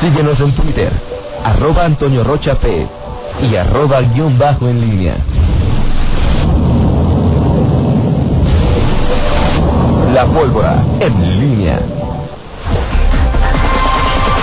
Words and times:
Síguenos 0.00 0.40
en 0.40 0.54
Twitter, 0.54 0.90
arroba 1.44 1.84
Antonio 1.84 2.24
Rocha 2.24 2.54
P 2.54 2.88
y 3.42 3.54
arroba 3.54 4.00
guion 4.00 4.38
bajo 4.38 4.66
en 4.66 4.80
línea. 4.80 5.14
La 10.14 10.24
pólvora 10.24 10.82
en 11.00 11.40
línea. 11.40 11.80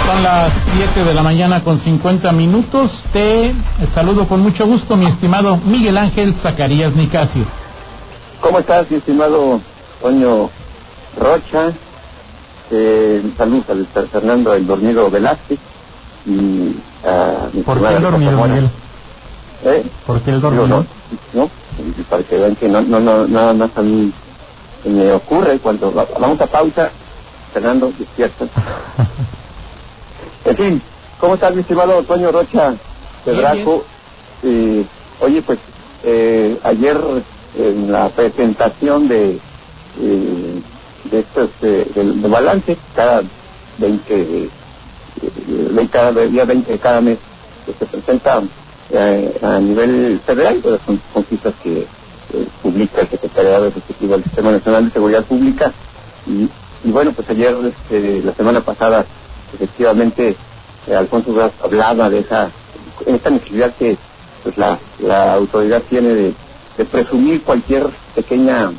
Son 0.05 0.21
las 0.21 0.53
7 0.75 1.03
de 1.03 1.13
la 1.15 1.23
mañana 1.23 1.63
con 1.63 1.79
50 1.79 2.31
minutos. 2.33 3.03
Te 3.11 3.51
saludo 3.95 4.27
con 4.27 4.41
mucho 4.41 4.67
gusto, 4.67 4.95
mi 4.95 5.07
estimado 5.07 5.57
Miguel 5.57 5.97
Ángel 5.97 6.35
Zacarías 6.35 6.95
Nicasio. 6.95 7.45
¿Cómo 8.41 8.59
estás, 8.59 8.91
mi 8.91 8.97
estimado 8.97 9.59
Toño 10.03 10.51
Rocha? 11.19 11.73
Eh, 12.69 13.33
saludos 13.37 13.65
al 13.69 13.89
Fernando 14.11 14.53
El 14.53 14.67
Dormido 14.67 15.11
Velázquez 15.11 15.59
y 16.25 16.83
a 17.03 17.49
mi 17.53 17.63
¿Por 17.63 17.79
qué 17.81 17.95
el 17.95 18.03
dormido. 18.03 18.47
Miguel? 18.47 18.71
¿Eh? 19.61 19.91
¿Por 20.05 20.23
qué 20.23 20.31
el 20.31 20.41
dormido? 20.41 20.67
no, 20.67 20.87
no, 21.33 21.51
para 22.09 22.23
que 22.25 22.35
vean 22.37 22.55
que 22.57 22.69
no, 22.69 22.81
no, 22.83 22.99
no, 22.99 23.27
nada 23.27 23.53
más 23.53 23.71
a 23.75 23.81
mí 23.81 24.13
me 24.85 25.13
ocurre 25.13 25.59
cuando 25.61 25.93
va- 25.93 26.07
vamos 26.19 26.41
a 26.41 26.47
pausa, 26.47 26.93
Fernando, 27.53 27.91
despierta. 27.93 28.49
En 30.43 30.57
fin, 30.57 30.83
¿cómo 31.17 31.35
estás, 31.35 31.53
mi 31.55 31.61
estimado 31.61 32.03
Toño 32.05 32.31
Rocha 32.31 32.81
Pedraco? 33.23 33.87
Eh, 34.41 34.89
oye, 35.19 35.43
pues 35.43 35.59
eh, 36.03 36.59
ayer 36.63 37.27
en 37.53 37.91
la 37.91 38.11
presentación 38.13 39.07
de 39.09 39.43
eh, 39.95 40.63
de 41.11 41.19
estos 41.19 41.49
eh, 41.61 41.89
del, 41.95 42.21
del 42.21 42.31
balance 42.31 42.77
cada 42.95 43.23
20 43.77 44.03
eh, 44.13 44.49
de 45.21 45.87
cada 45.89 46.11
día 46.25 46.45
20 46.45 46.71
de 46.71 46.79
cada 46.79 47.01
mes 47.01 47.17
que 47.65 47.73
se 47.73 47.85
presenta 47.85 48.43
eh, 48.89 49.37
a 49.41 49.59
nivel 49.59 50.21
federal, 50.25 50.61
son, 50.85 51.01
son 51.13 51.23
que 51.63 51.87
eh, 52.33 52.47
publica 52.61 53.01
el 53.01 53.09
Secretariado 53.09 53.67
Ejecutivo 53.67 54.13
del 54.13 54.23
Sistema 54.23 54.51
Nacional 54.51 54.85
de 54.85 54.91
Seguridad 54.91 55.25
Pública. 55.25 55.73
Y, 56.25 56.49
y 56.83 56.91
bueno, 56.91 57.11
pues 57.13 57.29
ayer, 57.29 57.55
este, 57.65 58.21
la 58.23 58.33
semana 58.33 58.61
pasada, 58.61 59.05
efectivamente, 59.53 60.35
eh, 60.87 60.95
Alfonso 60.95 61.33
Braz 61.33 61.51
hablaba 61.63 62.09
de 62.09 62.19
esa, 62.19 62.49
esta 63.05 63.29
necesidad 63.29 63.73
que 63.75 63.97
pues 64.43 64.57
la, 64.57 64.79
la 64.99 65.33
autoridad 65.33 65.81
tiene 65.89 66.09
de, 66.09 66.33
de 66.77 66.85
presumir 66.85 67.43
cualquier 67.43 67.87
pequeña, 68.15 68.71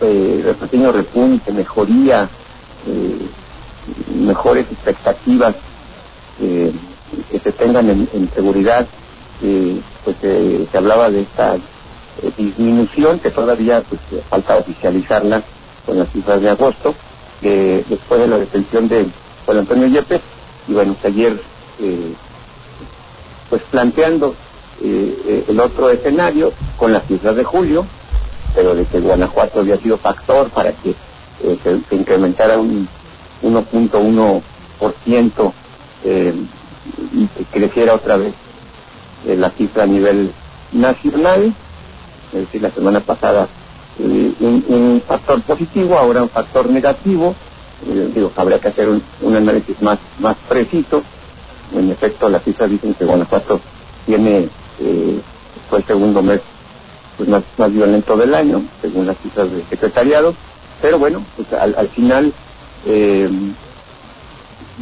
eh, 0.00 0.54
pequeño 0.58 0.92
repunte, 0.92 1.52
mejoría, 1.52 2.28
eh, 2.86 3.28
mejores 4.14 4.66
expectativas 4.70 5.54
eh, 6.40 6.72
que 7.30 7.38
se 7.38 7.52
tengan 7.52 7.90
en, 7.90 8.08
en 8.12 8.30
seguridad, 8.32 8.86
eh, 9.42 9.80
pues 10.04 10.16
se 10.20 10.78
hablaba 10.78 11.10
de 11.10 11.22
esta 11.22 11.56
disminución 12.36 13.18
que 13.20 13.30
todavía 13.30 13.82
pues 13.88 14.00
falta 14.28 14.56
oficializarla 14.56 15.42
con 15.86 15.98
las 15.98 16.10
cifras 16.10 16.40
de 16.40 16.50
agosto, 16.50 16.94
después 17.40 18.20
de 18.20 18.26
la 18.26 18.38
detención 18.38 18.88
de 18.88 19.06
Juan 19.46 19.58
Antonio 19.58 19.86
Yepes, 19.86 20.20
y 20.68 20.72
bueno, 20.74 20.94
ayer 21.02 21.40
pues 23.48 23.62
planteando 23.70 24.34
el 24.82 25.58
otro 25.60 25.88
escenario 25.88 26.52
con 26.76 26.92
las 26.92 27.06
cifras 27.06 27.36
de 27.36 27.44
julio, 27.44 27.86
pero 28.54 28.74
de 28.74 28.86
que 28.86 29.00
Guanajuato 29.00 29.60
había 29.60 29.76
sido 29.78 29.98
factor 29.98 30.50
para 30.50 30.72
que 30.72 30.94
eh, 31.42 31.58
se, 31.62 31.80
incrementara 31.94 32.58
un 32.58 32.88
1.1% 33.42 35.52
eh, 36.04 36.34
y 37.12 37.26
que 37.26 37.44
creciera 37.44 37.94
otra 37.94 38.16
vez 38.16 38.34
eh, 39.26 39.36
la 39.36 39.50
cifra 39.50 39.82
a 39.84 39.86
nivel 39.86 40.32
nacional, 40.72 41.54
es 42.32 42.40
decir, 42.40 42.62
la 42.62 42.70
semana 42.70 43.00
pasada 43.00 43.48
eh, 43.98 44.32
un, 44.40 45.02
factor 45.06 45.42
positivo, 45.42 45.98
ahora 45.98 46.22
un 46.22 46.30
factor 46.30 46.70
negativo, 46.70 47.34
digo, 48.14 48.32
habría 48.36 48.60
que 48.60 48.68
hacer 48.68 48.88
un, 48.88 49.02
análisis 49.36 49.80
más, 49.82 49.98
más 50.18 50.36
preciso, 50.48 51.02
en 51.74 51.90
efecto 51.90 52.28
las 52.28 52.42
cifras 52.44 52.70
dicen 52.70 52.94
que 52.94 53.04
Guanajuato 53.04 53.60
tiene, 54.06 54.48
fue 55.68 55.78
el 55.78 55.86
segundo 55.86 56.22
mes 56.22 56.40
pues, 57.20 57.30
más, 57.30 57.44
más 57.58 57.72
violento 57.72 58.16
del 58.18 58.34
año, 58.34 58.70
según 58.82 59.06
las 59.06 59.20
cifras 59.20 59.52
del 59.52 59.68
secretariado, 59.68 60.38
pero 60.80 60.98
bueno, 61.00 61.30
pues 61.36 61.48
al, 61.52 61.76
al 61.78 61.90
final, 61.90 62.36
eh, 62.82 63.54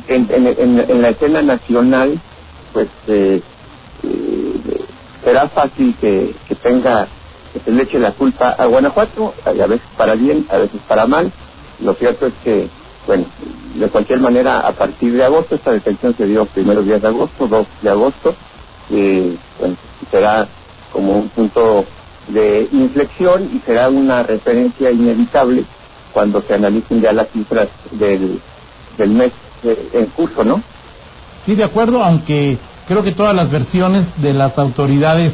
en, 0.07 0.33
en, 0.33 0.49
en- 0.49 0.81
la 1.03 1.11
escena 1.11 1.43
nacional, 1.43 2.23
pues 2.73 2.91
eh, 3.07 3.45
eh, 4.03 4.89
será 5.23 5.51
fácil 5.51 5.97
que, 5.99 6.43
que 6.47 6.57
tenga, 6.57 7.15
que 7.53 7.61
se 7.61 7.73
le 7.73 7.85
eche 7.85 8.01
la 8.01 8.15
culpa 8.15 8.51
a 8.51 8.67
Guanajuato, 8.67 9.37
a 9.45 9.53
veces 9.69 9.89
para 9.97 10.17
bien, 10.17 10.47
a 10.51 10.59
veces 10.59 10.83
para 10.85 11.07
mal. 11.07 11.35
Lo 11.79 11.95
cierto 11.97 12.27
es 12.29 12.35
que, 12.41 12.75
bueno, 13.07 13.33
de 13.39 13.91
cualquier 13.91 14.21
manera, 14.21 14.61
a 14.61 14.77
partir 14.77 15.15
de 15.15 15.25
agosto, 15.25 15.57
esta 15.57 15.73
detención 15.73 16.17
se 16.17 16.27
dio 16.27 16.47
primeros 16.49 16.87
días 16.87 17.03
de 17.03 17.09
agosto, 17.09 17.49
2 17.49 17.69
de 17.81 17.91
agosto, 17.91 18.39
eh, 18.89 19.41
bueno, 19.59 19.79
será 20.11 20.55
como 20.89 21.19
un 21.19 21.31
punto 21.31 21.95
de 22.29 22.69
inflexión 22.73 23.51
y 23.55 23.59
será 23.61 23.89
una 23.89 24.23
referencia 24.23 24.91
inevitable 24.91 25.65
cuando 26.13 26.43
se 26.43 26.55
analicen 26.55 27.01
ya 27.01 27.13
las 27.13 27.29
cifras 27.31 27.69
del, 27.93 28.41
del 28.97 29.11
mes 29.11 29.33
eh, 29.63 29.89
en 29.93 30.07
curso, 30.07 30.45
¿no? 30.45 30.63
Sí, 31.45 31.55
de 31.55 31.65
acuerdo, 31.65 32.03
aunque 32.03 32.59
creo 32.87 33.03
que 33.03 33.13
todas 33.13 33.35
las 33.35 33.51
versiones 33.51 34.07
de 34.21 34.35
las 34.35 34.59
autoridades, 34.59 35.33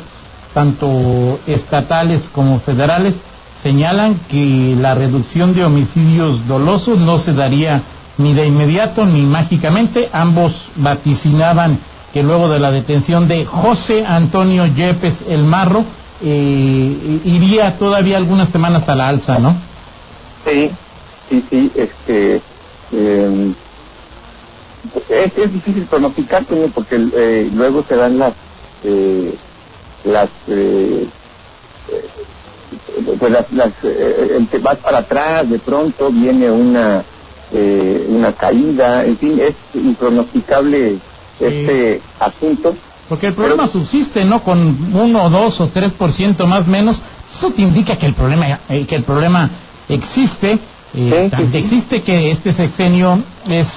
tanto 0.52 1.40
estatales 1.46 2.28
como 2.32 2.60
federales, 2.60 3.14
señalan 3.62 4.20
que 4.28 4.76
la 4.78 4.94
reducción 4.94 5.54
de 5.54 5.64
homicidios 5.64 6.46
dolosos 6.46 6.98
no 6.98 7.18
se 7.18 7.32
daría 7.32 7.82
ni 8.18 8.34
de 8.34 8.46
inmediato 8.46 9.06
ni 9.06 9.22
mágicamente. 9.22 10.08
Ambos 10.12 10.54
vaticinaban 10.76 11.78
que 12.12 12.22
luego 12.22 12.48
de 12.48 12.60
la 12.60 12.70
detención 12.70 13.26
de 13.26 13.44
José 13.44 14.04
Antonio 14.06 14.66
Yepes 14.66 15.18
El 15.28 15.44
Marro, 15.44 15.84
eh, 16.20 17.20
iría 17.24 17.78
todavía 17.78 18.16
algunas 18.18 18.50
semanas 18.50 18.88
a 18.88 18.94
la 18.94 19.08
alza, 19.08 19.38
¿no? 19.38 19.62
Sí, 20.44 20.70
sí, 21.28 21.46
sí, 21.50 21.72
este, 21.74 22.44
eh, 22.92 23.54
es, 25.08 25.32
es 25.36 25.52
difícil 25.52 25.88
pronosticar, 25.88 26.46
Toño, 26.46 26.70
porque 26.74 26.96
eh, 26.96 27.50
luego 27.52 27.84
se 27.88 27.96
dan 27.96 28.18
las, 28.18 28.34
eh, 28.82 29.38
las, 30.04 30.30
eh, 30.48 31.10
pues 33.18 33.32
las, 33.32 33.50
las 33.50 33.72
eh, 33.84 34.36
el 34.38 34.48
que 34.48 34.58
vas 34.58 34.78
para 34.80 34.98
atrás, 34.98 35.48
de 35.48 35.60
pronto 35.60 36.10
viene 36.10 36.50
una, 36.50 37.06
eh, 37.50 38.06
una 38.08 38.34
caída, 38.34 39.04
en 39.04 39.18
fin, 39.18 39.40
es 39.40 39.56
impronosticable 39.74 41.02
este 41.38 42.04
asunto. 42.18 42.78
Porque 43.14 43.28
el 43.28 43.34
problema 43.34 43.68
subsiste, 43.68 44.24
¿no? 44.24 44.42
Con 44.42 44.92
uno, 44.92 45.30
dos 45.30 45.60
o 45.60 45.68
tres 45.68 45.92
por 45.92 46.12
ciento 46.12 46.48
más 46.48 46.66
menos, 46.66 47.00
eso 47.30 47.52
te 47.52 47.62
indica 47.62 47.96
que 47.96 48.06
el 48.06 48.14
problema, 48.14 48.58
eh, 48.68 48.84
que 48.88 48.96
el 48.96 49.04
problema 49.04 49.48
existe, 49.88 50.54
eh, 50.54 50.58
Sí, 50.92 51.30
tanto 51.30 51.46
sí, 51.46 51.52
sí. 51.52 51.58
existe 51.58 52.02
que 52.02 52.32
este 52.32 52.52
sexenio 52.52 53.22
es 53.48 53.68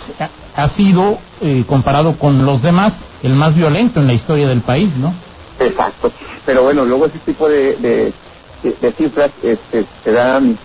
ha- 0.55 0.67
sido 0.69 1.19
eh, 1.41 1.63
comparado 1.67 2.17
con 2.17 2.43
los 2.47 2.63
demás 2.63 2.97
el 3.21 3.33
más 3.35 3.53
violento 3.53 3.99
en 3.99 4.07
la 4.07 4.13
historia 4.13 4.47
del 4.47 4.61
país, 4.61 4.89
¿no? 4.97 5.13
Exacto. 5.59 6.11
Pero 6.43 6.63
bueno, 6.63 6.83
luego 6.83 7.05
ese 7.05 7.19
tipo 7.19 7.47
de, 7.47 7.75
de, 7.75 8.13
de- 8.63 8.77
de 8.81 8.91
cifras 8.93 9.29
este, 9.43 9.85
se 10.03 10.11
dan, 10.13 10.57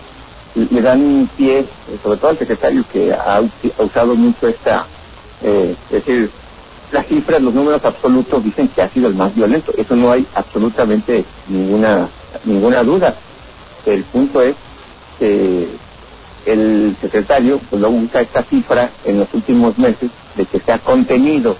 le 0.55 0.81
dan 0.81 1.29
pie, 1.37 1.67
sobre 2.01 2.17
todo 2.17 2.31
al 2.31 2.39
secretario 2.39 2.83
que 2.91 3.13
ha 3.13 3.39
usado 3.77 4.15
mucho 4.15 4.47
esta, 4.47 4.87
eh, 5.43 5.75
es 5.91 6.05
decir, 6.05 6.31
las 6.93 7.07
cifras, 7.07 7.41
los 7.41 7.53
números 7.55 7.81
absolutos 7.85 8.43
dicen 8.43 8.69
que 8.69 8.83
ha 8.83 8.91
sido 8.91 9.09
el 9.09 9.15
más 9.15 9.35
violento. 9.35 9.73
Eso 9.77 9.95
no 9.97 10.11
hay 10.11 10.27
absolutamente 10.33 11.25
ninguna 11.47 12.11
ninguna 12.45 12.83
duda. 12.83 13.23
El 13.85 14.05
punto 14.05 14.41
es 14.43 14.57
que 15.19 15.79
el 16.45 16.97
secretario 17.01 17.59
pues 17.69 17.81
luego 17.81 17.97
usa 17.97 18.21
esta 18.21 18.43
cifra 18.45 18.97
en 19.05 19.19
los 19.19 19.33
últimos 19.33 19.77
meses 19.77 20.11
de 20.35 20.47
que 20.47 20.59
se 20.61 20.73
ha 20.73 20.79
contenido 20.79 21.57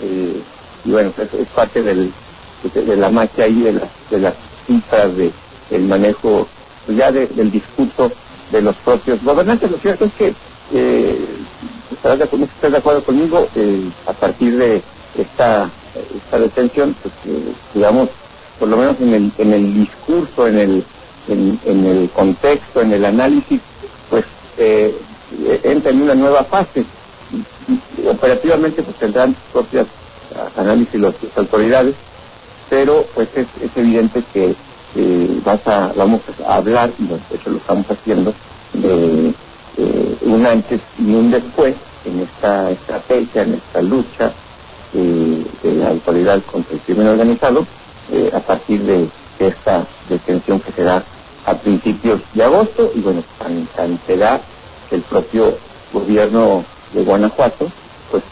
eh, 0.00 0.44
y 0.84 0.92
bueno 0.92 1.12
pues 1.16 1.32
es 1.34 1.48
parte 1.50 1.82
del 1.82 2.14
de, 2.74 2.96
la 2.96 3.10
magia 3.10 3.44
ahí 3.46 3.62
de 3.62 3.72
las 3.74 3.90
de 4.10 4.20
las 4.20 4.36
cifras 4.66 5.16
de 5.16 5.32
el 5.70 5.82
manejo 5.84 6.48
pues, 6.86 6.98
ya 6.98 7.12
de- 7.12 7.28
del 7.28 7.52
discurso 7.52 8.12
de 8.52 8.62
los 8.62 8.76
propios 8.78 9.22
gobernantes 9.24 9.70
lo 9.70 9.78
cierto 9.80 10.06
es 10.06 10.14
que 10.14 10.36
eh, 10.72 11.46
estarás 11.90 12.18
de 12.18 12.70
de 12.70 12.76
acuerdo 12.76 13.04
conmigo 13.04 13.48
eh, 13.54 13.90
a 14.06 14.12
partir 14.12 14.56
de 14.56 14.82
esta 15.16 15.70
esta 16.14 16.38
detención 16.38 16.94
pues 17.02 17.14
eh, 17.26 17.52
digamos 17.74 18.08
por 18.58 18.68
lo 18.68 18.76
menos 18.76 18.96
en 19.00 19.14
el 19.14 19.32
en 19.38 19.52
el 19.52 19.74
discurso 19.74 20.46
en 20.46 20.58
el 20.58 20.84
en, 21.28 21.60
en 21.64 21.86
el 21.86 22.10
contexto 22.10 22.80
en 22.80 22.92
el 22.92 23.04
análisis 23.04 23.60
pues 24.08 24.24
eh, 24.58 24.94
eh, 25.38 25.60
entra 25.64 25.90
en 25.90 26.02
una 26.02 26.14
nueva 26.14 26.44
fase. 26.44 26.84
Operativamente 28.06 28.82
pues 28.82 28.96
tendrán 28.96 29.36
propias 29.52 29.86
análisis 30.56 31.00
las, 31.00 31.14
autoridades, 31.36 31.94
pero 32.68 33.04
pues 33.14 33.28
es, 33.34 33.46
evidente 33.76 34.22
que 34.32 34.54
vas 35.44 35.64
a, 35.66 35.92
vamos 35.94 36.20
a 36.46 36.56
hablar, 36.56 36.92
y 36.98 37.06
de 37.06 37.20
hecho 37.32 37.50
lo 37.50 37.58
estamos 37.58 37.86
haciendo, 37.88 38.34
de 38.72 39.34
un 40.30 40.46
antes 40.46 40.80
y 40.98 41.12
un 41.12 41.30
después 41.30 41.74
en 42.04 42.20
esta 42.20 42.70
estrategia, 42.70 43.42
en 43.42 43.54
esta 43.54 43.82
lucha 43.82 44.32
de 44.92 45.44
la 45.62 45.90
autoridad 45.90 46.42
contra 46.50 46.74
el 46.74 46.80
crimen 46.80 47.08
organizado, 47.08 47.66
eh, 48.10 48.30
a 48.34 48.40
partir 48.40 48.82
de, 48.82 49.08
esta 49.38 49.86
detención 50.06 50.60
que 50.60 50.70
se 50.72 50.82
da 50.82 51.02
a 51.46 51.54
principios 51.54 52.20
de 52.34 52.44
agosto 52.44 52.90
y 52.94 53.00
bueno, 53.00 53.24
tan, 53.38 53.64
tan 53.68 53.98
se 54.06 54.18
da 54.18 54.38
que 54.90 54.96
el 54.96 55.02
propio 55.02 55.56
gobierno 55.94 56.62
de 56.92 57.02
Guanajuato 57.04 57.70
pues 58.10 58.22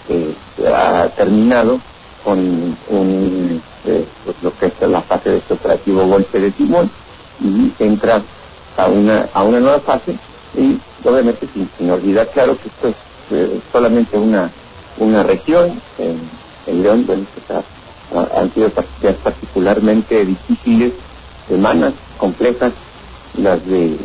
ha 0.71 1.09
terminado 1.17 1.81
con 2.23 2.77
un, 2.91 3.63
eh, 3.87 4.07
pues, 4.23 4.37
lo 4.43 4.55
que 4.59 4.67
es 4.67 4.73
la 4.83 5.01
fase 5.01 5.31
de 5.31 5.39
este 5.39 5.55
operativo 5.55 6.07
golpe 6.07 6.39
de 6.39 6.51
timón 6.51 6.91
y 7.41 7.73
entra 7.79 8.21
a 8.77 8.87
una 8.87 9.31
a 9.33 9.45
una 9.45 9.61
nueva 9.61 9.81
fase 9.81 10.19
y 10.57 10.79
obviamente 11.05 11.49
sin, 11.53 11.91
olvidar 11.91 12.29
claro 12.33 12.57
que 12.59 12.69
esto 12.69 12.89
es 12.89 12.97
eh, 13.31 13.61
solamente 13.73 14.17
una 14.17 14.51
una 14.99 15.23
región 15.23 15.81
en, 15.99 16.21
en 16.67 16.83
León 16.83 17.05
bueno 17.07 17.27
pues, 17.47 17.65
han 18.35 18.53
sido 18.55 18.71
particularmente 18.71 20.25
difíciles 20.25 20.93
semanas 21.49 21.93
complejas 22.17 22.73
las 23.35 23.65
de 23.67 23.97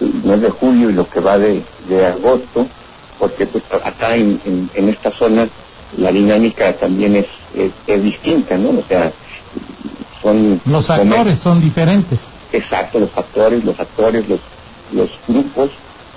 mes 0.00 0.40
de 0.40 0.50
julio 0.50 0.90
y 0.90 0.92
lo 0.92 1.08
que 1.08 1.20
va 1.20 1.38
de, 1.38 1.62
de 1.88 2.06
agosto 2.06 2.66
porque 3.18 3.46
pues 3.46 3.64
acá 3.84 4.14
en, 4.14 4.40
en, 4.74 4.88
esta 4.88 5.10
zona 5.12 5.48
la 5.96 6.12
dinámica 6.12 6.76
también 6.76 7.16
es, 7.16 7.26
es, 7.86 8.02
distinta 8.02 8.58
no 8.58 8.80
o 8.80 8.84
sea 8.88 9.12
son 10.22 10.60
los 10.66 10.90
actores 10.90 11.38
son 11.38 11.60
diferentes. 11.60 12.20
Exacto 12.52 12.98
los 13.00 13.16
actores 13.16 13.64
los 13.64 13.78
actores 13.78 14.28
los 14.28 14.40
los 14.92 15.10
grupos 15.26 15.70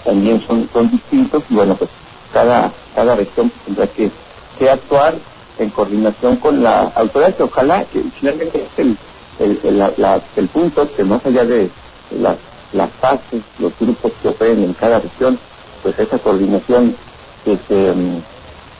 también 0.04 0.42
son 0.48 0.70
son 0.72 0.90
distintos 0.92 1.44
y 1.50 1.56
bueno 1.56 1.76
pues 1.76 1.90
cada 2.34 2.72
cada 2.96 3.16
región 3.16 3.52
tendrá 3.66 3.88
que, 3.88 4.12
que 4.58 4.70
actuar 4.70 5.16
en 5.60 5.70
coordinación 5.70 6.38
con 6.38 6.64
la 6.64 6.84
autoridad, 6.96 7.36
que 7.36 7.44
ojalá 7.44 7.86
que 7.86 8.04
finalmente 8.20 8.66
es 8.66 8.80
el, 8.80 8.98
el, 9.40 10.48
punto 10.50 10.90
que 10.96 11.04
más 11.04 11.26
allá 11.26 11.46
de 11.46 11.70
las, 12.12 12.38
las 12.74 12.90
fases, 12.94 13.42
los 13.60 13.78
grupos 13.80 14.12
que 14.22 14.30
operen 14.30 14.64
en 14.64 14.74
cada 14.74 15.00
región, 15.00 15.38
pues 15.84 15.98
esa 16.00 16.18
coordinación 16.20 16.96
que 17.44 17.58
se, 17.68 17.94
mm, 17.94 18.22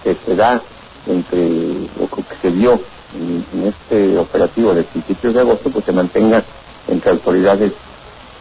que 0.04 0.18
se 0.26 0.36
da 0.36 0.62
entre, 1.08 1.90
o 2.00 2.08
que 2.10 2.36
se 2.42 2.52
dio 2.52 2.80
en, 3.14 3.46
este 3.66 4.18
operativo 4.18 4.74
de 4.74 4.84
principios 4.84 5.34
de 5.34 5.42
agosto, 5.42 5.70
pues 5.70 5.86
se 5.86 5.92
mantenga 5.92 6.44
entre 6.88 7.12
autoridades 7.12 7.74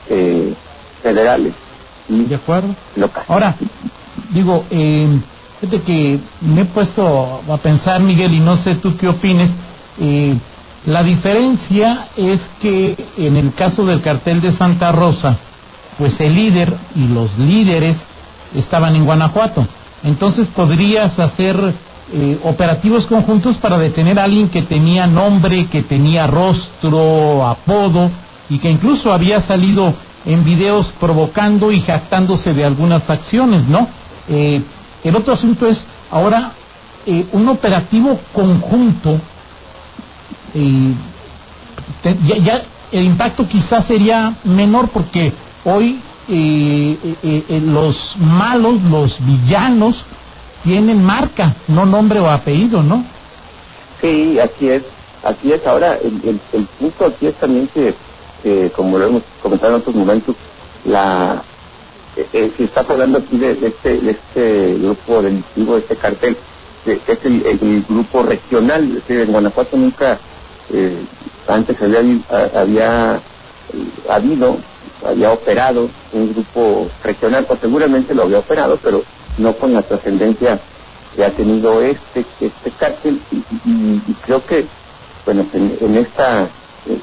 eh, 0.09 0.55
federales 1.03 1.55
y 2.09 2.25
de 2.25 2.35
acuerdo. 2.35 2.75
Ahora, 3.29 3.55
digo, 4.33 4.65
eh, 4.71 5.21
Fíjate 5.61 5.83
que 5.83 6.21
me 6.41 6.61
he 6.61 6.65
puesto 6.67 7.43
a 7.49 7.57
pensar, 7.57 8.01
Miguel, 8.01 8.33
y 8.33 8.39
no 8.39 8.57
sé 8.57 8.77
tú 8.77 8.97
qué 8.97 9.09
opines. 9.09 9.51
Eh, 10.01 10.37
la 10.87 11.03
diferencia 11.03 12.09
es 12.17 12.49
que 12.63 12.97
en 13.17 13.37
el 13.37 13.53
caso 13.55 13.85
del 13.85 14.01
cartel 14.01 14.41
de 14.41 14.53
Santa 14.53 14.93
Rosa, 14.93 15.37
pues 15.99 16.21
el 16.21 16.33
líder 16.33 16.73
y 16.95 17.09
los 17.09 17.37
líderes 17.39 17.97
estaban 18.55 18.95
en 18.95 19.05
Guanajuato. 19.05 19.67
Entonces 20.05 20.47
podrías 20.47 21.19
hacer 21.19 21.57
eh, 22.13 22.39
operativos 22.45 23.05
conjuntos 23.07 23.57
para 23.57 23.77
detener 23.79 24.17
a 24.21 24.25
alguien 24.25 24.49
que 24.49 24.63
tenía 24.63 25.09
nombre, 25.09 25.67
que 25.67 25.83
tenía 25.83 26.29
rostro, 26.29 27.45
apodo 27.45 28.13
y 28.49 28.59
que 28.59 28.71
incluso 28.71 29.13
había 29.13 29.41
salido 29.41 29.93
en 30.25 30.45
videos 30.45 30.93
provocando 31.01 31.71
y 31.73 31.81
jactándose 31.81 32.53
de 32.53 32.65
algunas 32.65 33.09
acciones, 33.09 33.67
¿no? 33.67 33.89
Eh, 34.29 34.63
el 35.05 35.17
otro 35.17 35.35
asunto 35.35 35.67
es 35.67 35.85
ahora 36.11 36.53
eh, 37.07 37.27
un 37.33 37.49
operativo 37.49 38.21
conjunto. 38.33 39.21
Eh, 40.55 40.95
ya, 42.43 42.63
el 42.93 43.05
impacto 43.05 43.49
quizás 43.49 43.87
sería 43.87 44.35
menor 44.45 44.89
porque 44.89 45.33
hoy 45.65 46.01
eh, 46.29 47.63
los 47.65 48.17
malos, 48.19 48.83
los 48.83 49.25
villanos, 49.25 50.05
tienen 50.65 51.03
marca, 51.03 51.55
no 51.69 51.87
nombre 51.87 52.21
o 52.21 52.29
apellido, 52.29 52.83
¿no? 52.83 53.05
Sí, 54.01 54.39
así 54.39 54.69
es, 54.69 54.83
así 55.23 55.53
es. 55.53 55.67
Ahora, 55.67 55.97
el, 55.97 56.41
el, 56.53 56.67
punto 56.79 57.07
aquí 57.07 57.27
es 57.27 57.35
también 57.37 57.69
que, 57.69 57.95
como 58.75 58.99
lo 58.99 59.07
hemos 59.07 59.23
comentado 59.43 59.75
en 59.75 59.81
otros 59.81 59.97
momentos, 59.97 60.37
la 60.85 61.43
eh, 62.19 62.29
eh, 62.33 62.53
si 62.57 62.65
está 62.65 62.81
hablando 62.81 63.19
aquí 63.19 63.39
de, 63.39 63.53
este, 63.65 63.99
de 64.01 64.11
este 64.11 64.75
grupo 64.75 65.23
delictivo, 65.23 65.75
de 65.75 65.81
este 65.83 65.97
cartel, 65.97 66.37
que 66.85 67.01
es 67.07 67.25
el, 67.25 67.85
grupo 67.89 68.25
regional, 68.25 68.89
es 68.89 68.95
decir, 68.95 69.21
en 69.21 69.31
Guanajuato 69.31 69.77
nunca 69.77 70.19
eh, 70.73 71.05
antes 71.47 71.81
había, 71.81 72.01
había 72.61 73.23
habido, 74.09 74.59
había 75.07 75.33
operado 75.33 75.89
un 76.13 76.33
grupo 76.33 76.91
regional, 77.05 77.47
o 77.49 77.57
seguramente 77.59 78.15
lo 78.15 78.25
había 78.25 78.41
operado, 78.41 78.81
pero 78.83 79.05
no 79.37 79.57
con 79.57 79.73
la 79.73 79.83
trascendencia 79.83 80.61
que 81.15 81.25
ha 81.25 81.31
tenido 81.37 81.81
este 81.83 82.27
este 82.41 82.71
cártel 82.79 83.21
y, 83.65 84.01
creo 84.25 84.45
que 84.45 84.67
bueno 85.25 85.47
en 85.53 85.97
esta 85.97 86.51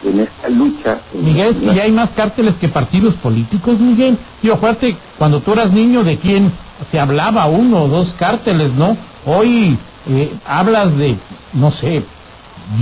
en 0.04 0.20
esta 0.20 0.50
lucha. 0.50 1.00
Miguel, 1.14 1.56
es 1.56 1.62
que 1.62 1.76
ya 1.76 1.84
hay 1.84 1.92
más 1.92 2.10
cárteles 2.12 2.56
que 2.56 2.68
partidos 2.68 3.14
políticos, 3.16 3.80
Miguel. 3.80 4.18
Yo, 4.42 4.56
acuérdate, 4.56 4.96
cuando 5.18 5.42
tú 5.42 5.54
eras 5.54 5.72
niño, 5.72 6.04
¿de 6.04 6.18
quién 6.18 6.52
se 6.92 7.00
hablaba? 7.00 7.46
Uno 7.48 7.84
o 7.84 7.88
dos 7.88 8.14
cárteles, 8.18 8.74
¿no? 8.74 8.98
Hoy 9.26 9.78
eh, 10.08 10.34
hablas 10.46 10.96
de, 10.98 11.18
no 11.54 11.72
sé, 11.72 12.04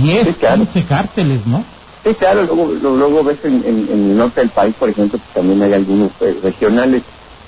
10, 0.02 0.38
15 0.38 0.84
cárteles, 0.84 1.46
¿no? 1.46 1.64
Sí, 2.04 2.14
claro, 2.14 2.42
luego, 2.42 2.66
luego 2.96 3.24
ves 3.24 3.38
en, 3.44 3.64
el 3.64 4.16
norte 4.16 4.40
del 4.40 4.50
país, 4.50 4.74
por 4.78 4.90
ejemplo, 4.90 5.18
que 5.18 5.40
también 5.40 5.62
hay 5.62 5.72
algunos 5.72 6.10
eh, 6.20 6.38
regionales, 6.42 7.02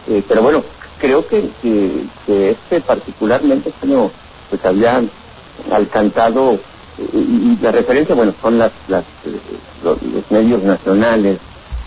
eh, 0.09 0.23
pero 0.27 0.43
bueno, 0.43 0.63
creo 0.99 1.27
que, 1.27 1.51
que, 1.61 2.51
este 2.51 2.81
particularmente 2.81 3.73
pues 4.49 4.65
había 4.65 5.03
alcanzado 5.71 6.59
y, 6.99 7.59
la 7.61 7.73
referencia, 7.73 8.15
bueno, 8.15 8.35
son 8.41 8.59
las, 8.59 8.73
las 8.89 9.05
eh, 9.25 9.39
los, 9.83 9.99
medios 10.31 10.63
nacionales, 10.63 11.39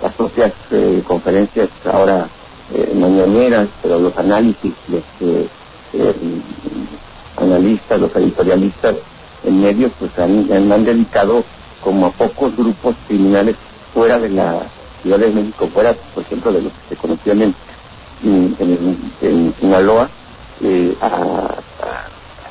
las 0.01 0.13
propias 0.13 0.53
eh, 0.72 1.03
conferencias 1.07 1.69
ahora 1.86 2.27
eh, 2.74 2.93
mañaneras, 2.95 3.69
pero 3.81 4.00
los 4.00 4.17
análisis, 4.17 4.74
los 4.88 5.03
analistas, 7.38 8.00
los 8.00 8.15
editorialistas 8.15 8.95
en 9.43 9.62
medios, 9.62 9.91
pues 9.98 10.17
han, 10.19 10.51
han 10.51 10.86
dedicado 10.86 11.43
como 11.81 12.07
a 12.07 12.12
pocos 12.12 12.55
grupos 12.55 12.95
criminales 13.07 13.55
fuera 13.93 14.19
de 14.19 14.29
la 14.29 14.63
Ciudad 15.01 15.19
de 15.19 15.31
México, 15.31 15.69
fuera, 15.74 15.95
por 16.13 16.24
ejemplo, 16.24 16.51
de 16.51 16.62
los 16.63 16.74
que 16.74 16.89
se 16.89 16.95
conocían 16.98 17.41
en, 17.41 17.55
en, 18.24 19.12
en, 19.22 19.53
Sinaloa, 19.60 20.10
eh, 20.62 20.95
a, 21.01 21.55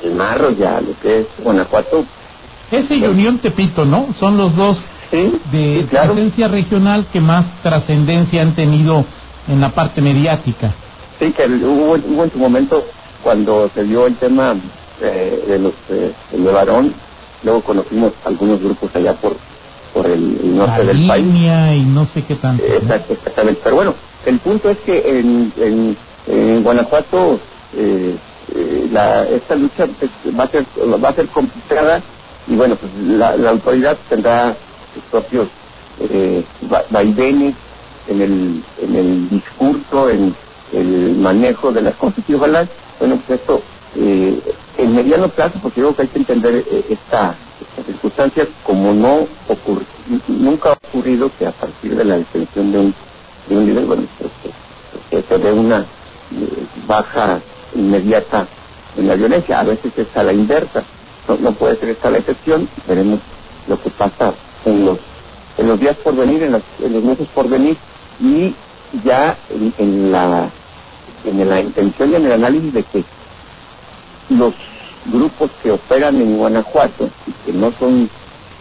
al 0.03 0.15
Marro 0.15 0.51
ya 0.51 0.81
lo 0.81 0.97
que 0.99 1.21
es 1.21 1.27
Guanajuato, 1.43 2.05
ese 2.71 2.95
y 2.95 3.03
Unión 3.03 3.39
Tepito, 3.39 3.85
¿no? 3.85 4.07
Son 4.19 4.37
los 4.37 4.55
dos 4.55 4.83
de 5.11 5.87
presencia 5.89 6.47
regional 6.47 7.07
que 7.11 7.19
más 7.19 7.45
trascendencia 7.63 8.41
han 8.41 8.53
tenido 8.53 9.05
en 9.47 9.59
la 9.59 9.69
parte 9.69 10.01
mediática. 10.01 10.73
Sí, 11.19 11.31
que 11.31 11.47
hubo, 11.47 11.95
en 11.95 12.31
su 12.31 12.37
momento 12.37 12.85
cuando 13.23 13.69
se 13.73 13.83
dio 13.83 14.07
el 14.07 14.15
tema 14.15 14.55
eh, 15.01 15.43
de 15.47 15.59
los 15.59 15.73
eh, 15.89 16.13
de 16.31 16.51
Varón, 16.51 16.93
luego 17.43 17.61
conocimos 17.61 18.13
algunos 18.25 18.61
grupos 18.61 18.95
allá 18.95 19.13
por 19.15 19.35
por 19.93 20.05
el, 20.05 20.55
norte 20.55 20.85
del 20.85 21.07
país. 21.07 21.25
y 21.25 21.83
no 21.83 22.05
sé 22.05 22.21
qué 22.21 22.35
tanto. 22.35 22.63
Exactamente, 22.63 23.59
pero 23.63 23.75
bueno, 23.75 23.95
el 24.25 24.37
punto 24.39 24.69
es 24.69 24.77
que 24.79 25.19
en, 25.19 25.51
en, 25.57 26.63
Guanajuato 26.63 27.39
eh, 27.75 28.15
la, 28.91 29.23
esta 29.27 29.55
lucha 29.55 29.87
va 30.37 30.43
a 30.43 30.47
ser 30.47 30.65
va 31.03 31.09
a 31.09 31.13
ser 31.13 31.27
complicada 31.29 32.03
y 32.49 32.55
bueno, 32.55 32.75
pues 32.75 32.91
la, 32.95 33.49
autoridad 33.49 33.97
tendrá 34.09 34.57
sus 34.93 35.03
propios 35.05 35.47
eh, 35.99 36.43
vaivenes 36.89 37.55
en 38.07 38.21
el, 38.21 38.63
en 38.81 38.95
el 38.95 39.29
discurso, 39.29 40.09
en 40.09 40.35
el 40.73 41.15
manejo 41.17 41.71
de 41.71 41.83
las 41.83 41.95
cosas 41.95 42.23
y 42.27 42.33
ojalá, 42.33 42.67
bueno, 42.99 43.21
pues 43.25 43.39
esto 43.39 43.61
eh, 43.95 44.41
en 44.77 44.95
mediano 44.95 45.29
plazo, 45.29 45.59
porque 45.61 45.81
creo 45.81 45.95
que 45.95 46.03
hay 46.03 46.07
que 46.07 46.19
entender 46.19 46.55
eh, 46.55 46.85
esta, 46.89 47.35
estas 47.61 47.85
circunstancias 47.85 48.47
como 48.63 48.93
no 48.93 49.27
ocurre, 49.47 49.85
nunca 50.27 50.69
ha 50.71 50.87
ocurrido 50.89 51.31
que 51.37 51.45
a 51.45 51.51
partir 51.51 51.95
de 51.95 52.05
la 52.05 52.17
detención 52.17 52.71
de 52.71 52.79
un, 52.79 52.95
de 53.47 53.57
un 53.57 53.65
líder, 53.65 53.85
bueno, 53.85 54.03
pues, 54.17 54.31
que 55.09 55.21
se 55.21 55.37
dé 55.37 55.51
una 55.51 55.81
eh, 55.81 56.67
baja 56.87 57.41
inmediata 57.75 58.47
en 58.97 59.07
la 59.07 59.15
violencia. 59.15 59.59
A 59.59 59.63
veces 59.63 59.91
es 59.97 60.07
a 60.15 60.23
la 60.23 60.33
inversa, 60.33 60.83
no, 61.37 61.51
puede 61.53 61.77
ser 61.77 61.89
esta 61.89 62.09
la 62.09 62.19
excepción. 62.19 62.69
Veremos 62.87 63.19
lo 63.67 63.81
que 63.81 63.89
pasa 63.91 64.33
en 64.65 64.85
los 64.85 64.99
en 65.57 65.67
los 65.67 65.79
días 65.79 65.97
por 65.97 66.15
venir, 66.15 66.41
en, 66.43 66.53
los 66.53 67.03
meses 67.03 67.27
por 67.35 67.49
venir 67.49 67.77
y 68.21 68.55
ya 69.03 69.37
en, 69.49 70.11
la 70.11 70.49
en 71.25 71.49
la 71.49 71.59
intención 71.59 72.11
y 72.11 72.15
en 72.15 72.25
el 72.25 72.31
análisis 72.31 72.73
de 72.73 72.83
que 72.83 73.03
los 74.29 74.53
grupos 75.07 75.51
que 75.61 75.71
operan 75.71 76.15
en 76.15 76.37
Guanajuato 76.37 77.09
y 77.27 77.31
que 77.45 77.51
no 77.51 77.73
son 77.73 78.09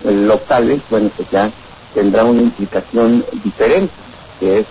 locales, 0.04 0.82
bueno, 0.90 1.10
pues 1.16 1.30
ya 1.30 1.52
tendrá 1.94 2.24
una 2.24 2.42
implicación 2.42 3.24
diferente, 3.44 3.92
que 4.40 4.60
es, 4.60 4.66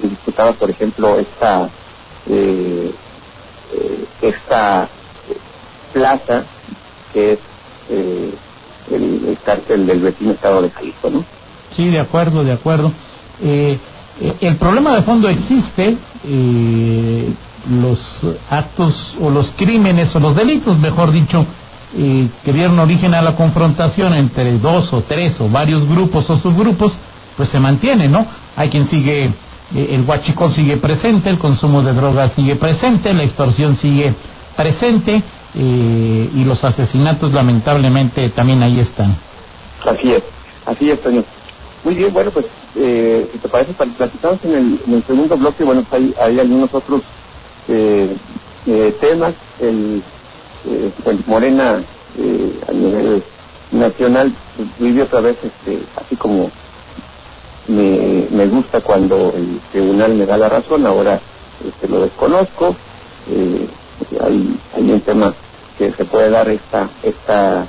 se 0.00 0.08
disputaba, 0.08 0.52
por 0.52 0.70
ejemplo, 0.70 1.18
esta 1.18 1.68
eh, 2.28 2.92
eh, 3.72 4.04
esta 4.22 4.88
plaza 5.92 6.44
que 7.12 7.32
es 7.32 7.38
eh, 7.88 8.34
el, 8.90 9.38
cártel 9.44 9.86
del 9.86 10.00
vecino 10.00 10.32
estado 10.32 10.62
de 10.62 10.70
Jalisco, 10.70 11.10
¿no? 11.10 11.24
Sí, 11.74 11.88
de 11.88 12.00
acuerdo, 12.00 12.44
de 12.44 12.52
acuerdo. 12.52 12.92
Eh, 13.42 13.78
el 14.40 14.56
problema 14.56 14.94
de 14.96 15.02
fondo 15.02 15.28
existe, 15.28 15.96
los 17.70 18.20
actos 18.50 19.14
o 19.18 19.30
los 19.30 19.50
crímenes 19.52 20.14
o 20.14 20.20
los 20.20 20.34
delitos, 20.34 20.78
mejor 20.78 21.10
dicho, 21.10 21.46
que 21.94 22.52
dieron 22.52 22.78
origen 22.78 23.14
a 23.14 23.22
la 23.22 23.34
confrontación 23.36 24.12
entre 24.12 24.58
dos 24.58 24.92
o 24.92 25.02
tres 25.02 25.40
o 25.40 25.48
varios 25.48 25.88
grupos 25.88 26.28
o 26.28 26.36
subgrupos, 26.36 26.92
pues 27.34 27.48
se 27.48 27.58
mantiene, 27.58 28.08
¿no? 28.08 28.26
Hay 28.56 28.68
quien 28.68 28.86
sigue 28.86 29.32
eh, 29.74 29.88
el 29.92 30.02
huachicol 30.02 30.52
sigue 30.52 30.78
presente, 30.78 31.30
el 31.30 31.38
consumo 31.38 31.82
de 31.82 31.92
drogas 31.92 32.32
sigue 32.32 32.56
presente, 32.56 33.12
la 33.12 33.22
extorsión 33.22 33.76
sigue 33.76 34.12
presente 34.56 35.22
eh, 35.54 36.30
y 36.34 36.44
los 36.44 36.62
asesinatos 36.64 37.32
lamentablemente 37.32 38.28
también 38.30 38.62
ahí 38.62 38.80
están. 38.80 39.16
Así 39.84 40.12
es, 40.12 40.22
así 40.66 40.90
es, 40.90 41.00
Toño. 41.02 41.24
Muy 41.84 41.94
bien, 41.94 42.12
bueno, 42.12 42.30
pues 42.30 42.46
eh, 42.76 43.28
si 43.32 43.38
te 43.38 43.48
parece, 43.48 43.72
platicamos 43.72 44.44
en 44.44 44.52
el, 44.52 44.94
el 44.94 45.04
segundo 45.04 45.36
bloque, 45.36 45.64
bueno, 45.64 45.84
pues 45.88 46.02
hay, 46.02 46.14
hay 46.20 46.40
algunos 46.40 46.72
otros 46.72 47.02
eh, 47.68 48.16
temas. 49.00 49.34
El, 49.60 50.02
pues 51.02 51.26
Morena 51.26 51.82
a 52.68 52.72
nivel 52.72 53.24
nacional 53.72 54.32
pues, 54.56 54.68
vive 54.78 55.02
otra 55.02 55.20
vez, 55.20 55.38
este, 55.42 55.82
así 55.96 56.16
como 56.16 56.50
me, 57.68 58.26
me 58.30 58.46
gusta 58.46 58.80
cuando 58.80 59.32
el 59.34 59.60
tribunal 59.72 60.14
me 60.14 60.26
da 60.26 60.36
la 60.36 60.48
razón, 60.48 60.86
ahora 60.86 61.20
este, 61.66 61.88
lo 61.88 62.00
desconozco. 62.00 62.76
Eh, 63.30 63.68
hay, 64.20 64.58
hay 64.76 64.90
un 64.90 65.00
tema 65.00 65.34
que 65.78 65.92
se 65.92 66.04
puede 66.04 66.30
dar 66.30 66.48
esta, 66.48 66.88
esta, 67.02 67.66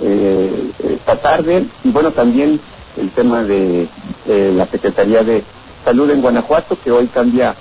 eh, 0.00 0.72
esta 0.78 1.16
tarde. 1.20 1.66
Y 1.84 1.90
bueno, 1.90 2.10
también 2.12 2.60
el 2.96 3.10
tema 3.10 3.42
de, 3.42 3.88
la 4.26 4.66
Secretaría 4.66 5.22
de 5.22 5.44
Salud 5.84 6.10
en 6.10 6.22
Guanajuato, 6.22 6.76
que 6.82 6.90
hoy 6.90 7.06
cambia, 7.08 7.54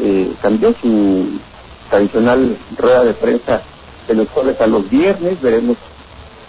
eh, 0.00 0.32
cambió 0.40 0.74
su 0.80 1.38
tradicional 1.90 2.56
rueda 2.76 3.04
de 3.04 3.14
prensa 3.14 3.62
de 4.06 4.14
los 4.14 4.28
jueves 4.30 4.60
a 4.60 4.66
los 4.66 4.88
viernes. 4.88 5.40
Veremos 5.40 5.76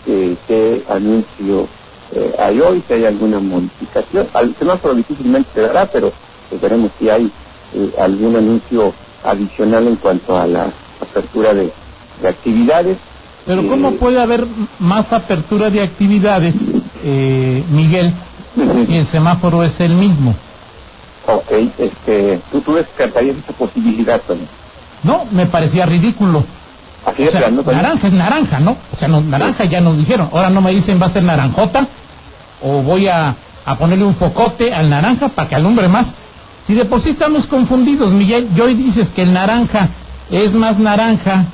eh, 0.08 0.36
qué 0.48 0.84
anuncio 0.90 1.68
eh, 2.12 2.34
hay 2.40 2.60
hoy, 2.60 2.84
si 2.88 2.94
hay 2.94 3.06
alguna 3.06 3.40
modificación. 3.40 4.28
Al 4.34 4.56
semáforo 4.56 4.96
difícilmente 4.96 5.50
se 5.54 5.62
dará, 5.62 5.86
pero 5.86 6.12
pues, 6.50 6.62
veremos 6.62 6.92
si 6.98 7.10
hay 7.10 7.32
eh, 7.74 7.94
algún 8.00 8.36
anuncio 8.36 8.94
adicional 9.24 9.88
en 9.88 9.96
cuanto 9.98 10.38
a 10.38 10.48
la 10.48 10.74
apertura 11.12 11.54
de, 11.54 11.72
actividades. 12.28 12.98
Pero 13.46 13.68
¿cómo 13.68 13.90
eh, 13.90 13.98
puede 14.00 14.22
haber 14.22 14.46
más 14.80 15.12
apertura 15.12 15.70
de 15.70 15.82
actividades, 15.82 16.56
eh, 17.04 17.64
Miguel, 17.70 18.14
si 18.86 18.96
el 18.96 19.08
semáforo 19.08 19.64
es 19.64 19.80
el 19.80 19.94
mismo? 19.94 20.36
Ok, 21.28 21.52
este, 21.78 22.42
¿tú, 22.52 22.62
tú 22.62 22.74
descartarías 22.74 23.38
esa 23.38 23.54
posibilidad, 23.54 24.22
Tony? 24.22 24.48
No, 25.04 25.26
me 25.32 25.46
parecía 25.46 25.86
ridículo. 25.86 26.44
Así 27.06 27.24
es, 27.24 27.34
naranja 27.34 28.08
es 28.08 28.14
naranja, 28.14 28.60
¿no? 28.60 28.78
O 28.94 28.98
sea, 28.98 29.08
no, 29.08 29.22
naranja 29.22 29.66
ya 29.66 29.80
nos 29.80 29.98
dijeron. 29.98 30.30
Ahora 30.32 30.50
no 30.50 30.62
me 30.62 30.72
dicen 30.72 31.02
va 31.02 31.06
a 31.06 31.10
ser 31.10 31.24
naranjota 31.24 31.88
o 32.62 32.82
voy 32.82 33.08
a, 33.08 33.36
a 33.66 33.78
ponerle 33.78 34.06
un 34.06 34.16
focote 34.16 34.74
al 34.74 34.90
naranja 34.90 35.30
para 35.30 35.48
que 35.48 35.56
alumbre 35.56 35.88
más. 35.88 36.12
Si 36.68 36.74
de 36.74 36.86
por 36.86 37.02
sí 37.02 37.12
estamos 37.12 37.48
confundidos, 37.48 38.12
Miguel, 38.12 38.50
y 38.56 38.60
hoy 38.60 38.76
dices 38.76 39.10
que 39.16 39.22
el 39.22 39.34
naranja 39.34 39.90
es 40.30 40.54
más 40.54 40.78
naranja, 40.78 41.46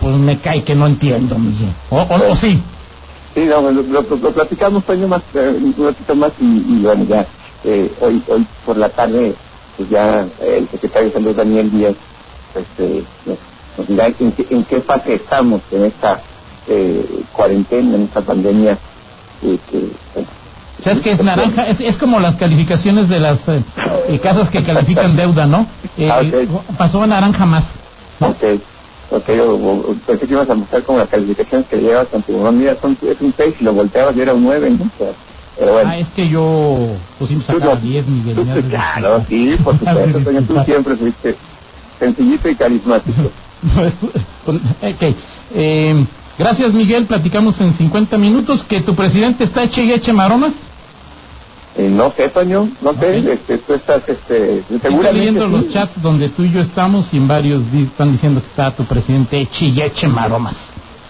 pues 0.00 0.16
me 0.16 0.38
cae 0.38 0.62
que 0.62 0.74
no 0.74 0.86
entiendo, 0.86 1.38
Miguel. 1.38 1.72
¿O, 1.90 2.00
o, 2.00 2.36
sí? 2.36 2.62
Sí, 3.34 3.44
no, 3.44 3.70
lo, 3.70 4.02
platicamos 4.02 4.82
un 4.88 5.08
más, 5.08 5.22
eh, 5.34 5.58
un 5.60 5.86
ratito 5.86 6.14
más 6.14 6.32
y, 6.40 6.80
bueno, 6.82 7.04
ya 7.04 7.26
eh, 7.64 7.92
hoy 8.00 8.22
hoy 8.28 8.46
por 8.64 8.76
la 8.76 8.88
tarde, 8.88 9.34
pues 9.76 9.88
ya 9.88 10.26
el 10.40 10.68
secretario 10.70 11.08
de 11.08 11.14
Salud, 11.14 11.36
Daniel 11.36 11.70
Díaz, 11.70 11.94
pues 12.52 12.66
eh, 12.78 13.04
nos 13.76 13.86
dirá 13.86 14.06
en 14.06 14.32
qué, 14.32 14.46
en 14.50 14.64
qué 14.64 14.80
fase 14.80 15.14
estamos 15.14 15.60
en 15.70 15.84
esta 15.84 16.20
eh, 16.66 17.22
cuarentena, 17.32 17.96
en 17.96 18.02
esta 18.02 18.20
pandemia 18.22 18.78
¿Sabes 20.82 21.02
qué 21.02 21.10
es 21.12 21.22
naranja? 21.22 21.64
Es, 21.64 21.80
es 21.80 21.98
como 21.98 22.18
las 22.20 22.36
calificaciones 22.36 23.08
de 23.08 23.20
las 23.20 23.46
eh, 23.48 23.62
eh, 24.08 24.18
casas 24.18 24.48
que 24.48 24.62
califican 24.64 25.14
deuda, 25.16 25.46
¿no? 25.46 25.66
Eh, 25.96 26.10
ah, 26.10 26.22
pasó 26.78 27.02
a 27.02 27.06
naranja 27.06 27.44
más. 27.44 27.70
Ok, 28.20 28.60
ok, 29.10 29.26
pensé 30.06 30.26
que 30.26 30.32
ibas 30.32 30.48
a 30.50 30.54
mostrar 30.54 30.82
como 30.84 30.98
las 30.98 31.08
calificaciones 31.08 31.66
que 31.68 31.78
llevas 31.78 32.08
con 32.08 32.22
tu 32.22 32.32
mamá. 32.32 32.52
Mira, 32.52 32.76
son, 32.80 32.96
es 33.02 33.20
un 33.20 33.34
6 33.36 33.54
y 33.60 33.64
lo 33.64 33.72
volteabas 33.72 34.16
y 34.16 34.20
era 34.20 34.34
un 34.34 34.44
9, 34.44 34.70
¿no? 34.70 34.90
pero 35.58 35.72
bueno. 35.72 35.90
Ah, 35.90 35.98
es 35.98 36.08
que 36.08 36.28
yo 36.28 36.96
pusimos 37.18 37.48
a 37.50 37.76
10, 37.76 38.06
Miguel. 38.06 38.64
claro, 38.68 39.24
sí, 39.28 39.56
por 39.62 39.74
supuesto, 39.78 40.20
tú 40.46 40.60
siempre 40.64 40.96
fuiste 40.96 41.36
sencillito 41.98 42.48
y 42.48 42.54
carismático. 42.54 43.30
ok, 44.46 45.16
eh... 45.54 46.06
Gracias, 46.40 46.72
Miguel. 46.72 47.04
Platicamos 47.04 47.60
en 47.60 47.74
50 47.74 48.16
minutos. 48.16 48.64
¿Que 48.64 48.80
tu 48.80 48.94
presidente 48.94 49.44
está 49.44 49.64
eche 49.64 49.84
y 49.84 49.92
eche 49.92 50.10
maromas? 50.10 50.54
Eh, 51.76 51.88
no 51.88 52.12
sé, 52.12 52.28
Toño, 52.30 52.68
no 52.80 52.92
sé. 52.94 53.32
Este, 53.32 53.58
tú 53.58 53.74
estás, 53.74 54.02
este, 54.08 54.64
Estoy 54.70 55.02
leyendo 55.12 55.46
los 55.46 55.68
chats 55.70 56.00
donde 56.02 56.28
tú 56.30 56.42
y 56.42 56.50
yo 56.50 56.60
estamos 56.60 57.08
y 57.12 57.16
en 57.16 57.28
varios 57.28 57.62
están 57.72 58.12
diciendo 58.12 58.40
que 58.40 58.48
está 58.48 58.70
tu 58.72 58.84
presidente 58.84 59.48
maromas. 60.08 60.56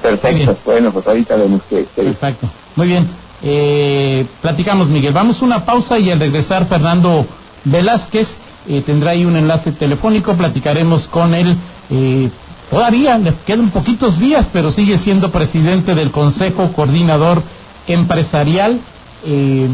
Perfecto. 0.03 0.57
Bueno, 0.65 0.93
pues 0.93 1.07
ahorita 1.07 1.37
vemos 1.37 1.63
que... 1.69 1.87
Perfecto. 1.95 2.49
Muy 2.77 2.89
bien. 2.89 3.09
Eh, 3.43 4.27
platicamos, 4.43 4.89
Miguel. 4.89 5.13
Vamos 5.13 5.41
a 5.41 5.45
una 5.45 5.65
pausa 5.65 5.99
y 5.99 6.11
al 6.11 6.19
regresar, 6.19 6.67
Fernando 6.67 7.27
Velázquez 7.65 8.29
eh, 8.67 8.83
tendrá 8.83 9.13
ahí 9.13 9.25
un 9.25 9.37
enlace 9.37 9.73
telefónico. 9.73 10.35
Platicaremos 10.35 11.09
con 11.09 11.35
él. 11.35 11.57
Eh, 11.91 12.31
Todavía 12.71 13.19
le 13.19 13.35
quedan 13.45 13.71
poquitos 13.71 14.21
días, 14.21 14.49
pero 14.53 14.71
sigue 14.71 14.97
siendo 14.97 15.33
presidente 15.33 15.93
del 15.93 16.13
Consejo 16.13 16.73
Coordinador 16.73 17.43
Empresarial, 17.89 18.81
eh, 19.25 19.69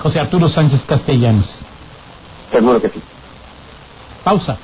José 0.00 0.20
Arturo 0.20 0.48
Sánchez 0.48 0.84
Castellanos. 0.84 1.48
Seguro 2.50 2.80
que 2.80 2.88
sí. 2.88 3.02
Pausa. 4.24 4.56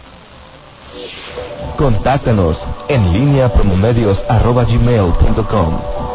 Contáctanos 1.76 2.58
en 2.88 3.12
línea 3.12 3.52
promomedios.com 3.52 6.06